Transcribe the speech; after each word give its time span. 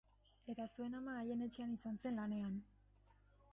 Eta 0.53 0.65
zuen 0.77 0.97
ama 0.99 1.13
haien 1.19 1.45
etxean 1.49 1.77
izan 1.77 2.01
zen 2.07 2.17
lanean. 2.23 2.59